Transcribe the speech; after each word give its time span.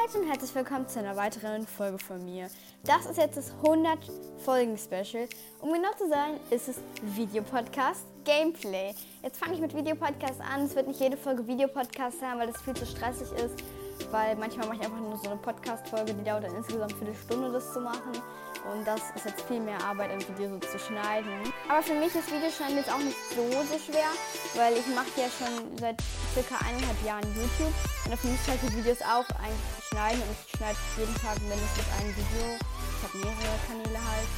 Leute 0.00 0.18
und 0.20 0.28
herzlich 0.28 0.54
willkommen 0.54 0.88
zu 0.88 1.00
einer 1.00 1.16
weiteren 1.16 1.66
Folge 1.66 1.98
von 1.98 2.24
mir. 2.24 2.48
Das 2.84 3.04
ist 3.04 3.18
jetzt 3.18 3.36
das 3.36 3.52
100 3.62 3.98
Folgen 4.38 4.78
Special. 4.78 5.28
Um 5.60 5.72
genau 5.72 5.90
zu 5.98 6.08
sein, 6.08 6.40
ist 6.50 6.68
es 6.68 6.76
Videopodcast 7.02 8.06
Gameplay. 8.24 8.94
Jetzt 9.22 9.38
fange 9.38 9.54
ich 9.54 9.60
mit 9.60 9.76
Videopodcast 9.76 10.40
an. 10.40 10.64
Es 10.64 10.74
wird 10.74 10.88
nicht 10.88 10.98
jede 10.98 11.18
Folge 11.18 11.46
Videopodcast 11.46 12.20
sein, 12.20 12.38
weil 12.38 12.46
das 12.46 12.62
viel 12.62 12.74
zu 12.74 12.86
stressig 12.86 13.30
ist. 13.32 13.62
Weil 14.10 14.34
manchmal 14.36 14.66
mache 14.66 14.78
ich 14.78 14.84
einfach 14.84 15.00
nur 15.00 15.16
so 15.18 15.28
eine 15.28 15.38
Podcast-Folge, 15.38 16.14
die 16.14 16.24
dauert 16.24 16.44
dann 16.44 16.56
insgesamt 16.56 16.92
für 16.92 17.04
eine 17.04 17.14
Stunde, 17.14 17.52
das 17.52 17.72
zu 17.72 17.80
machen. 17.80 18.12
Und 18.72 18.86
das 18.86 19.00
ist 19.14 19.26
jetzt 19.26 19.42
viel 19.42 19.60
mehr 19.60 19.82
Arbeit, 19.84 20.10
ein 20.10 20.20
Video 20.20 20.48
so 20.48 20.58
zu 20.58 20.78
schneiden. 20.78 21.52
Aber 21.68 21.82
für 21.82 21.94
mich 21.94 22.14
ist 22.14 22.32
Videoschneiden 22.32 22.76
jetzt 22.76 22.90
auch 22.90 22.98
nicht 22.98 23.16
so, 23.34 23.42
so 23.50 23.78
schwer, 23.78 24.08
weil 24.54 24.72
ich 24.74 24.86
mache 24.94 25.20
ja 25.20 25.28
schon 25.28 25.76
seit 25.78 25.96
circa 26.34 26.56
eineinhalb 26.64 27.00
Jahren 27.04 27.24
YouTube. 27.36 27.74
Und 28.04 28.10
dafür 28.10 28.30
muss 28.30 28.40
ich 28.42 28.48
halt 28.48 28.62
die 28.62 28.76
Videos 28.76 29.00
auch 29.02 29.28
eigentlich 29.38 29.84
schneiden. 29.88 30.20
Und 30.22 30.32
ich 30.32 30.56
schneide 30.56 30.78
jeden 30.96 31.14
Tag 31.20 31.36
mindestens 31.42 31.88
ein 32.00 32.08
Video. 32.16 32.46
Ich 32.56 33.00
habe 33.04 33.16
mehrere 33.18 33.58
Kanäle 33.68 34.00
halt. 34.00 34.28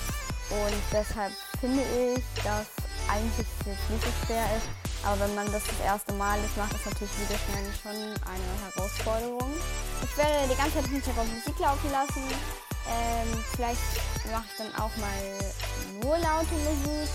Und 0.50 0.82
deshalb 0.92 1.32
finde 1.60 1.82
ich, 1.82 2.24
dass 2.42 2.68
eigentlich 3.08 3.46
jetzt 3.66 3.90
nicht 3.90 4.04
so 4.04 4.12
schwer 4.26 4.44
ist. 4.56 4.68
Aber 5.04 5.20
wenn 5.20 5.34
man 5.34 5.46
das 5.52 5.62
das 5.64 5.80
erste 5.84 6.12
Mal 6.14 6.38
ist, 6.44 6.56
macht 6.56 6.72
das 6.72 6.84
natürlich 6.84 7.12
Videoschneiden 7.20 7.72
schon 7.82 7.98
eine 8.24 8.50
Herausforderung. 8.64 9.52
Ich 10.02 10.16
werde 10.16 10.48
die 10.48 10.56
ganze 10.56 10.76
Zeit 10.76 10.86
im 10.86 10.92
Hintergrund 10.92 11.28
Musik 11.34 11.58
laufen 11.58 11.90
lassen. 11.92 12.24
Ähm, 12.88 13.44
vielleicht 13.54 13.80
mache 14.32 14.44
ich 14.48 14.56
dann 14.58 14.74
auch 14.80 14.94
mal 14.96 15.20
nur 16.02 16.18
laute 16.18 16.54
Musik 16.54 17.10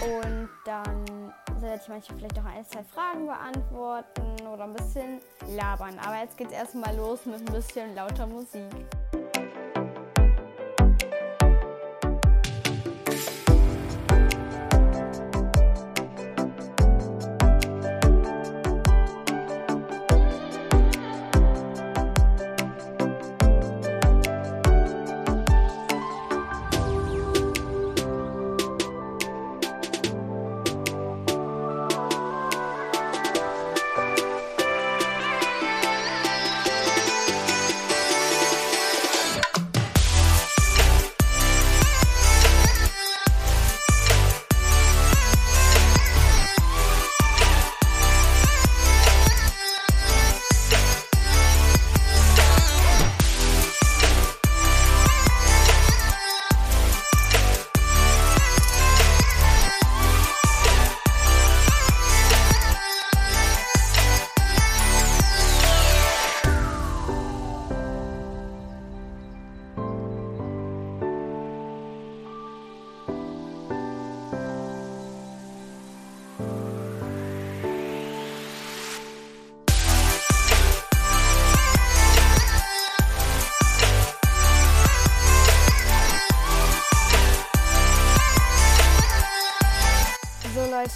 und 0.00 0.48
dann 0.64 1.32
werde 1.62 1.80
ich 1.82 1.88
manchmal 1.88 2.18
vielleicht 2.18 2.38
auch 2.38 2.44
ein, 2.44 2.64
zwei 2.64 2.82
Fragen 2.84 3.26
beantworten 3.26 4.46
oder 4.46 4.64
ein 4.64 4.74
bisschen 4.74 5.20
labern. 5.56 5.98
Aber 6.04 6.20
jetzt 6.20 6.36
geht 6.36 6.48
es 6.48 6.52
erstmal 6.52 6.94
los 6.96 7.26
mit 7.26 7.38
ein 7.38 7.52
bisschen 7.52 7.94
lauter 7.94 8.26
Musik. 8.26 8.64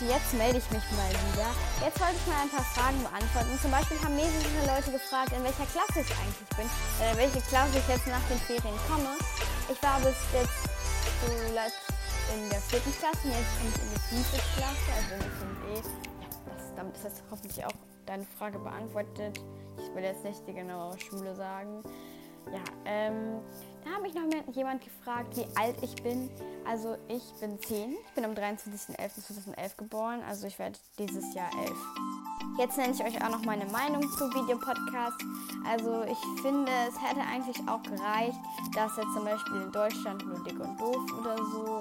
Jetzt 0.09 0.35
melde 0.35 0.59
ich 0.59 0.71
mich 0.71 0.83
mal 0.99 1.11
wieder. 1.11 1.47
Jetzt 1.79 2.01
wollte 2.01 2.19
ich 2.19 2.27
mal 2.27 2.43
ein 2.43 2.51
paar 2.51 2.67
Fragen 2.75 2.99
beantworten. 3.03 3.55
Zum 3.63 3.71
Beispiel 3.71 3.99
haben 4.03 4.17
mehrere 4.17 4.67
Leute 4.67 4.91
gefragt, 4.91 5.31
in 5.31 5.45
welcher 5.45 5.67
Klasse 5.71 6.03
ich 6.03 6.11
eigentlich 6.19 6.51
bin, 6.59 6.67
äh, 6.99 7.15
welche 7.15 7.41
Klasse 7.47 7.79
ich 7.79 7.87
jetzt 7.87 8.07
nach 8.11 8.23
den 8.27 8.39
Ferien 8.43 8.75
komme. 8.91 9.15
Ich 9.71 9.79
war 9.83 10.01
bis 10.03 10.19
jetzt 10.35 10.59
zuletzt 11.23 11.87
in 12.35 12.51
der 12.51 12.61
vierten 12.61 12.93
Klasse 12.99 13.29
jetzt 13.29 13.53
komme 13.59 13.71
ich 13.71 13.79
in 13.79 13.91
die 13.95 14.03
fünfte 14.11 14.39
Klasse, 14.59 14.89
also 14.91 15.11
in 15.15 15.23
die 15.23 15.35
5E. 15.39 15.87
Ja, 16.19 16.29
das, 16.51 16.75
damit 16.75 16.97
ist 16.97 17.05
jetzt 17.05 17.23
hoffentlich 17.31 17.65
auch 17.65 17.79
deine 18.07 18.25
Frage 18.39 18.59
beantwortet. 18.59 19.39
Ich 19.79 19.95
will 19.95 20.03
jetzt 20.03 20.25
nicht 20.25 20.47
die 20.49 20.55
genaue 20.55 20.99
Schule 20.99 21.35
sagen. 21.35 21.83
Ja, 22.51 22.63
ähm, 22.87 23.41
da 23.85 23.91
habe 23.91 24.07
ich 24.07 24.15
noch 24.15 24.55
jemand 24.55 24.83
gefragt, 24.83 25.37
wie 25.37 25.47
alt 25.57 25.77
ich 25.83 25.95
bin. 26.03 26.31
Also 26.65 26.97
ich 27.09 27.23
bin 27.41 27.61
10. 27.61 27.93
Ich 27.93 28.15
bin 28.15 28.25
am 28.25 28.33
23.11.2011 28.33 29.77
geboren. 29.77 30.21
Also 30.29 30.47
ich 30.47 30.59
werde 30.59 30.79
dieses 30.99 31.35
Jahr 31.35 31.51
11. 31.59 31.73
Jetzt 32.59 32.77
nenne 32.77 32.93
ich 32.93 33.03
euch 33.03 33.25
auch 33.25 33.31
noch 33.31 33.45
meine 33.45 33.65
Meinung 33.67 34.03
zu 34.03 34.29
Videopodcast. 34.33 35.25
Also 35.67 36.05
ich 36.05 36.43
finde, 36.43 36.71
es 36.89 37.01
hätte 37.01 37.21
eigentlich 37.21 37.57
auch 37.69 37.83
gereicht, 37.83 38.39
dass 38.75 38.97
jetzt 38.97 39.13
zum 39.15 39.25
Beispiel 39.25 39.63
in 39.63 39.73
Deutschland 39.73 40.27
nur 40.27 40.43
Dick 40.45 40.61
und 40.61 40.81
Doof 40.81 41.03
oder 41.21 41.37
so, 41.39 41.81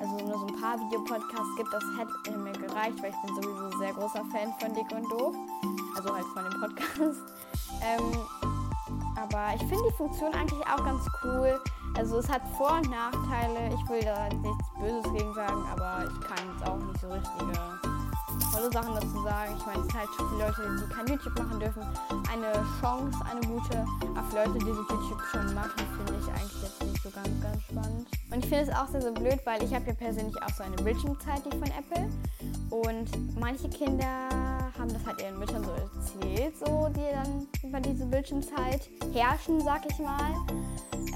also 0.00 0.24
nur 0.24 0.38
so 0.38 0.46
ein 0.46 0.60
paar 0.60 0.78
Videopodcasts 0.80 1.56
gibt. 1.56 1.72
Das 1.72 1.84
hätte 1.98 2.38
mir 2.38 2.52
gereicht, 2.52 3.02
weil 3.02 3.10
ich 3.10 3.22
bin 3.22 3.34
sowieso 3.42 3.78
sehr 3.78 3.92
großer 3.92 4.24
Fan 4.32 4.54
von 4.58 4.74
Dick 4.74 4.90
und 4.90 5.10
Doof. 5.10 5.36
Also 5.96 6.14
halt 6.14 6.26
von 6.26 6.44
dem 6.44 6.60
Podcast. 6.60 7.20
Ähm, 7.82 8.45
aber 9.32 9.54
ich 9.54 9.62
finde 9.62 9.84
die 9.88 9.96
Funktion 9.96 10.32
eigentlich 10.34 10.66
auch 10.66 10.84
ganz 10.84 11.04
cool. 11.24 11.60
Also 11.96 12.18
es 12.18 12.28
hat 12.28 12.42
Vor- 12.56 12.76
und 12.76 12.90
Nachteile. 12.90 13.74
Ich 13.74 13.88
will 13.88 14.02
da 14.02 14.28
nichts 14.28 14.66
Böses 14.78 15.12
gegen 15.12 15.34
sagen, 15.34 15.64
aber 15.72 16.04
ich 16.04 16.20
kann 16.26 16.38
jetzt 16.52 16.68
auch 16.68 16.76
nicht 16.76 17.00
so 17.00 17.08
richtige 17.08 17.85
tolle 18.52 18.72
Sachen 18.72 18.94
dazu 18.94 19.22
sagen. 19.22 19.54
Ich 19.58 19.66
meine, 19.66 19.80
es 19.80 19.86
sind 19.86 19.94
halt 19.94 20.08
für 20.16 20.38
Leute, 20.38 20.82
die 20.82 20.94
kein 20.94 21.06
YouTube 21.06 21.38
machen 21.38 21.60
dürfen, 21.60 21.82
eine 22.32 22.52
Chance, 22.80 23.18
eine 23.30 23.40
gute. 23.46 23.84
Aber 24.14 24.28
für 24.28 24.36
Leute, 24.36 24.58
die 24.58 24.66
YouTube 24.66 25.22
schon 25.30 25.54
machen, 25.54 25.82
finde 25.96 26.14
ich 26.20 26.28
eigentlich 26.28 26.62
jetzt 26.62 26.82
nicht 26.82 27.02
so 27.02 27.10
ganz, 27.10 27.28
ganz 27.42 27.62
spannend. 27.62 28.08
Und 28.30 28.38
ich 28.38 28.48
finde 28.48 28.70
es 28.70 28.76
auch 28.76 28.88
sehr, 28.88 29.02
sehr 29.02 29.12
blöd, 29.12 29.40
weil 29.44 29.62
ich 29.62 29.74
habe 29.74 29.86
ja 29.86 29.94
persönlich 29.94 30.34
auch 30.42 30.50
so 30.50 30.62
eine 30.62 30.76
Bildschirmzeit, 30.76 31.42
die 31.44 31.50
von 31.50 31.70
Apple. 31.78 32.08
Und 32.70 33.38
manche 33.38 33.68
Kinder 33.68 34.28
haben 34.78 34.92
das 34.92 35.06
halt 35.06 35.20
ihren 35.22 35.38
Müttern 35.38 35.64
so 35.64 35.70
erzählt, 35.70 36.58
so 36.58 36.88
die 36.88 37.12
dann 37.12 37.46
über 37.62 37.80
diese 37.80 38.06
Bildschirmzeit 38.06 38.88
herrschen, 39.12 39.60
sag 39.60 39.82
ich 39.90 39.98
mal. 39.98 40.34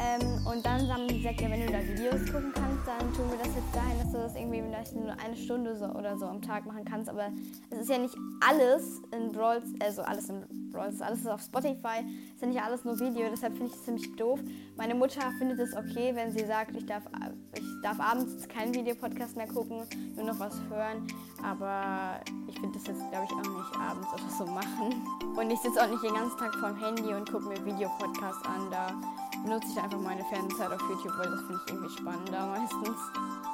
Ähm, 0.00 0.46
und 0.46 0.64
dann 0.64 0.88
haben 0.88 1.06
die 1.08 1.18
gesagt, 1.18 1.40
ja, 1.42 1.50
wenn 1.50 1.66
du 1.66 1.72
da 1.72 1.80
Videos 1.82 2.24
gucken 2.24 2.52
kannst, 2.54 2.86
dann 2.86 3.12
tun 3.12 3.30
wir 3.30 3.36
das 3.36 3.54
jetzt 3.54 3.74
dahin, 3.74 3.98
dass 3.98 4.12
du 4.12 4.18
das 4.18 4.34
irgendwie 4.34 4.62
vielleicht 4.62 4.94
nur 4.94 5.12
eine 5.22 5.36
Stunde 5.36 5.76
so 5.76 5.86
oder 5.86 6.16
so 6.16 6.26
am 6.26 6.40
Tag 6.40 6.64
machen 6.64 6.84
kannst. 6.86 7.09
Aber 7.10 7.30
es 7.70 7.80
ist 7.80 7.90
ja 7.90 7.98
nicht 7.98 8.16
alles 8.40 9.02
in 9.12 9.32
Brawl, 9.32 9.62
also 9.80 10.02
alles 10.02 10.28
in 10.28 10.70
Brawl, 10.70 10.92
alles 11.00 11.20
ist 11.20 11.28
auf 11.28 11.42
Spotify, 11.42 12.04
ist 12.34 12.40
ja 12.40 12.46
nicht 12.46 12.62
alles 12.62 12.84
nur 12.84 12.98
Video, 12.98 13.28
deshalb 13.30 13.54
finde 13.54 13.72
ich 13.72 13.74
es 13.74 13.84
ziemlich 13.84 14.16
doof. 14.16 14.40
Meine 14.76 14.94
Mutter 14.94 15.20
findet 15.38 15.58
es 15.58 15.76
okay, 15.76 16.14
wenn 16.14 16.30
sie 16.30 16.46
sagt, 16.46 16.74
ich 16.76 16.86
darf, 16.86 17.02
ich 17.54 17.82
darf 17.82 17.98
abends 18.00 18.48
keinen 18.48 18.74
Videopodcast 18.74 19.36
mehr 19.36 19.48
gucken, 19.48 19.82
nur 20.14 20.24
noch 20.24 20.38
was 20.38 20.54
hören. 20.70 21.06
Aber 21.42 22.20
ich 22.48 22.54
finde 22.60 22.78
das 22.78 22.86
jetzt, 22.86 23.10
glaube 23.10 23.24
ich, 23.24 23.32
auch 23.32 23.58
nicht 23.58 23.76
abends 23.76 24.08
oder 24.12 24.30
so 24.38 24.46
machen. 24.46 25.02
Und 25.36 25.50
ich 25.50 25.58
sitze 25.60 25.82
auch 25.82 25.90
nicht 25.90 26.02
den 26.02 26.14
ganzen 26.14 26.38
Tag 26.38 26.54
vorm 26.56 26.76
Handy 26.76 27.12
und 27.14 27.30
gucke 27.30 27.48
mir 27.48 27.64
Videopodcasts 27.64 28.46
an. 28.46 28.70
Da 28.70 28.94
benutze 29.42 29.68
ich 29.72 29.82
einfach 29.82 30.00
meine 30.00 30.24
Fernzeit 30.24 30.70
auf 30.70 30.80
YouTube, 30.88 31.16
weil 31.18 31.30
das 31.30 31.40
finde 31.40 31.60
ich 31.64 31.72
irgendwie 31.72 31.90
spannender 31.90 32.46
meistens. 32.46 32.98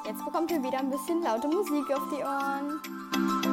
Jetzt 0.07 0.25
bekommt 0.25 0.51
ihr 0.51 0.63
wieder 0.63 0.79
ein 0.79 0.91
bisschen 0.91 1.23
laute 1.23 1.49
Musik 1.49 1.91
auf 1.93 2.03
die 2.11 2.23
Ohren. 2.23 3.06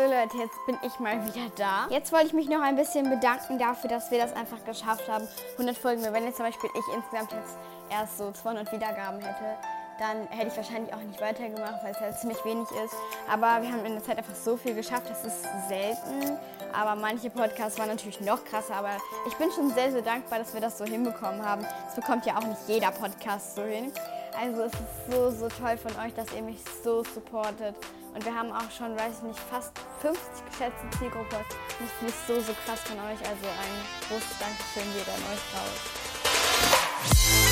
So 0.00 0.06
Leute, 0.06 0.38
jetzt 0.38 0.56
bin 0.64 0.78
ich 0.82 0.98
mal 0.98 1.22
wieder 1.26 1.50
da. 1.56 1.86
Jetzt 1.90 2.10
wollte 2.10 2.28
ich 2.28 2.32
mich 2.32 2.48
noch 2.48 2.62
ein 2.62 2.74
bisschen 2.74 3.10
bedanken 3.10 3.58
dafür, 3.58 3.90
dass 3.90 4.10
wir 4.10 4.18
das 4.18 4.32
einfach 4.32 4.64
geschafft 4.64 5.06
haben. 5.10 5.28
100 5.58 5.76
Folgen. 5.76 6.02
Wenn 6.10 6.24
jetzt 6.24 6.36
zum 6.36 6.46
Beispiel 6.46 6.70
ich 6.72 6.94
insgesamt 6.94 7.32
jetzt 7.32 7.58
erst 7.90 8.16
so 8.16 8.32
200 8.32 8.72
Wiedergaben 8.72 9.20
hätte, 9.20 9.58
dann 9.98 10.26
hätte 10.28 10.48
ich 10.48 10.56
wahrscheinlich 10.56 10.94
auch 10.94 11.02
nicht 11.02 11.20
weitergemacht, 11.20 11.84
weil 11.84 11.90
es 11.90 12.00
halt 12.00 12.18
ziemlich 12.18 12.42
wenig 12.46 12.66
ist. 12.82 12.94
Aber 13.30 13.60
wir 13.60 13.70
haben 13.70 13.84
in 13.84 13.92
der 13.92 14.02
Zeit 14.02 14.16
einfach 14.16 14.34
so 14.34 14.56
viel 14.56 14.74
geschafft, 14.74 15.10
das 15.10 15.22
ist 15.22 15.42
selten. 15.68 16.38
Aber 16.72 16.98
manche 16.98 17.28
Podcasts 17.28 17.78
waren 17.78 17.88
natürlich 17.88 18.22
noch 18.22 18.42
krasser. 18.46 18.76
Aber 18.76 18.96
ich 19.28 19.34
bin 19.34 19.52
schon 19.52 19.68
sehr, 19.74 19.92
sehr 19.92 20.02
dankbar, 20.02 20.38
dass 20.38 20.54
wir 20.54 20.62
das 20.62 20.78
so 20.78 20.86
hinbekommen 20.86 21.44
haben. 21.44 21.66
Das 21.84 21.96
bekommt 21.96 22.24
ja 22.24 22.38
auch 22.38 22.46
nicht 22.46 22.60
jeder 22.68 22.90
Podcast 22.90 23.54
so 23.54 23.64
hin. 23.64 23.92
Also 24.38 24.62
es 24.62 24.72
ist 24.72 25.10
so, 25.10 25.30
so 25.30 25.48
toll 25.48 25.76
von 25.76 25.92
euch, 26.04 26.14
dass 26.14 26.32
ihr 26.34 26.42
mich 26.42 26.58
so 26.84 27.04
supportet. 27.04 27.76
Und 28.14 28.24
wir 28.24 28.34
haben 28.34 28.50
auch 28.52 28.70
schon, 28.70 28.96
weiß 28.96 29.18
ich 29.18 29.22
nicht, 29.22 29.38
fast 29.38 29.72
50 30.00 30.22
geschätzte 30.50 30.90
Zielgruppe. 30.98 31.36
Das 31.78 31.90
finde 31.98 32.12
ich 32.12 32.14
so, 32.26 32.40
so 32.40 32.52
krass 32.64 32.80
von 32.80 32.98
euch. 32.98 33.20
Also 33.28 33.46
ein 33.46 33.74
großes 34.08 34.38
Dankeschön 34.38 34.92
geht 34.94 35.08
an 35.08 35.22
euch 35.30 35.44
raus. 35.54 37.49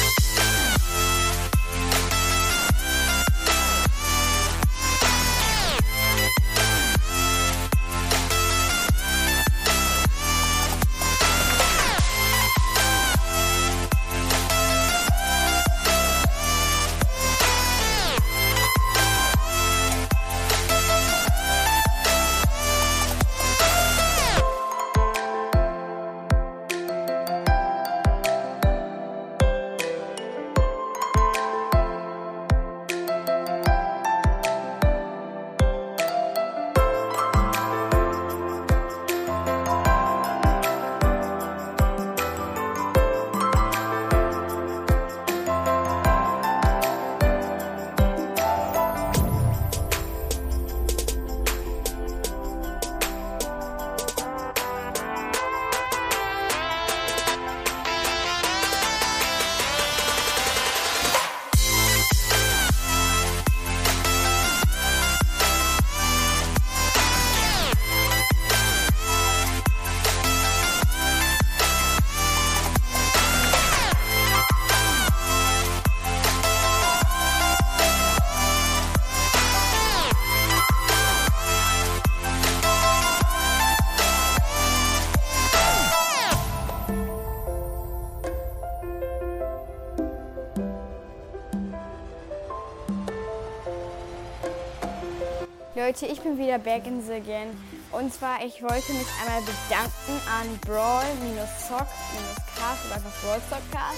Leute, 95.89 96.05
ich 96.05 96.21
bin 96.21 96.37
wieder 96.37 96.59
back 96.59 96.87
in 96.87 97.01
the 97.01 97.19
game. 97.19 97.57
Und 97.93 98.13
zwar, 98.13 98.45
ich 98.45 98.61
wollte 98.61 98.93
mich 98.93 99.07
einmal 99.25 99.41
bedanken 99.41 100.21
an 100.29 100.45
Brawl-Sock-Cast 100.69 102.85
oder 102.85 102.97
einfach 102.97 103.17
Brawl-Sock-Cast. 103.25 103.97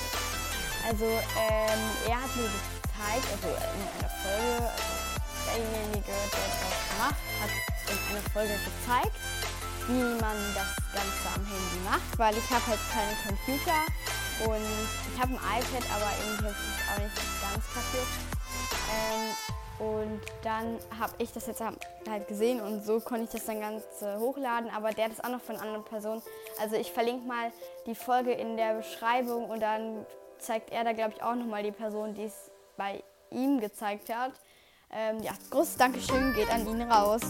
Also, 0.87 1.11
ähm, 1.11 1.83
er 2.07 2.15
hat 2.15 2.31
mir 2.39 2.47
gezeigt, 2.47 3.27
also 3.35 3.51
in 3.51 3.83
einer 3.91 4.07
Folge, 4.23 4.71
also 4.71 5.51
derjenige, 5.51 6.07
der 6.07 6.31
das 6.31 6.63
gemacht 6.95 7.27
hat, 7.43 7.51
in 7.91 7.99
einer 8.15 8.23
Folge 8.31 8.55
gezeigt, 8.55 9.19
wie 9.91 10.15
man 10.23 10.39
das 10.55 10.71
Ganze 10.95 11.27
am 11.35 11.43
Handy 11.43 11.83
macht, 11.91 12.15
weil 12.23 12.39
ich 12.39 12.47
habe 12.55 12.71
halt 12.71 12.79
keinen 12.95 13.19
Computer 13.27 13.83
und 14.47 14.63
ich 14.63 15.19
habe 15.19 15.35
ein 15.35 15.43
iPad, 15.59 15.83
aber 15.91 16.15
irgendwie 16.23 16.55
habe 16.55 16.55
ich 16.55 16.71
es 16.71 16.87
auch 16.87 17.03
nicht 17.03 17.19
ganz 17.43 17.67
kapiert. 17.75 18.30
Und 19.81 20.21
dann 20.43 20.79
habe 20.99 21.15
ich 21.19 21.33
das 21.33 21.47
jetzt 21.47 21.63
halt 21.63 22.29
gesehen 22.29 22.61
und 22.61 22.85
so 22.85 23.01
konnte 23.01 23.25
ich 23.25 23.31
das 23.31 23.47
dann 23.47 23.61
ganz 23.61 23.83
äh, 24.03 24.19
hochladen. 24.19 24.71
Aber 24.71 24.91
der 24.91 25.07
hat 25.07 25.13
es 25.13 25.25
auch 25.25 25.31
noch 25.31 25.41
von 25.41 25.57
anderen 25.57 25.85
Personen. 25.85 26.23
Also 26.61 26.77
ich 26.77 26.93
verlinke 26.93 27.27
mal 27.27 27.51
die 27.87 27.95
Folge 27.95 28.33
in 28.33 28.59
der 28.59 28.75
Beschreibung 28.75 29.49
und 29.49 29.61
dann 29.61 30.05
zeigt 30.39 30.71
er 30.71 30.85
da, 30.85 30.93
glaube 30.93 31.15
ich, 31.17 31.23
auch 31.23 31.35
nochmal 31.35 31.63
die 31.63 31.73
Person, 31.73 32.15
die 32.15 32.25
es 32.25 32.51
bei 32.77 33.03
ihm 33.31 33.59
gezeigt 33.59 34.15
hat. 34.15 34.33
Ähm, 34.93 35.23
ja, 35.23 35.33
großes 35.51 35.77
Dankeschön 35.77 36.35
geht 36.35 36.51
an 36.51 36.67
ihn 36.67 36.83
raus. 36.83 37.23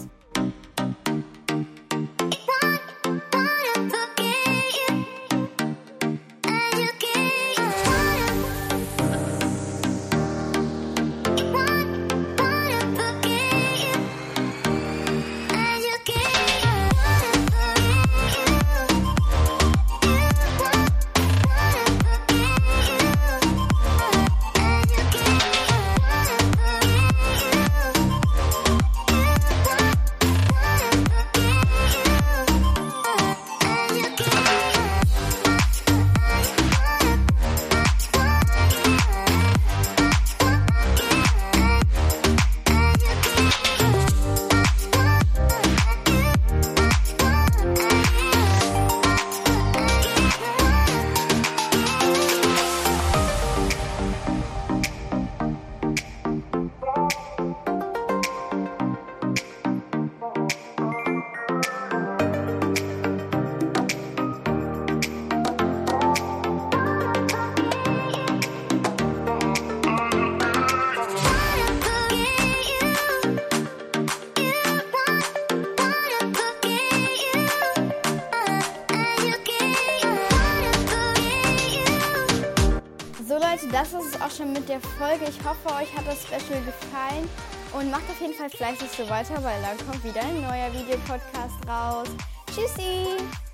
Leute, 83.61 83.73
das 83.73 83.93
ist 83.93 84.15
es 84.15 84.21
auch 84.21 84.31
schon 84.31 84.53
mit 84.53 84.67
der 84.69 84.79
Folge. 84.79 85.25
Ich 85.25 85.37
hoffe, 85.45 85.67
euch 85.75 85.95
hat 85.95 86.07
das 86.07 86.23
Special 86.23 86.61
gefallen. 86.63 87.29
Und 87.73 87.89
macht 87.89 88.09
auf 88.09 88.19
jeden 88.19 88.33
Fall 88.33 88.49
fleißig 88.49 88.89
so 88.91 89.09
weiter, 89.09 89.41
weil 89.43 89.61
dann 89.61 89.77
kommt 89.87 90.03
wieder 90.03 90.21
ein 90.21 90.41
neuer 90.41 90.71
Videopodcast 90.73 91.67
raus. 91.67 92.07
Tschüssi! 92.53 93.17